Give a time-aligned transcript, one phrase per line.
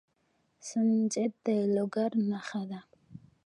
[0.67, 2.81] سنجد د لوګر نښه ده.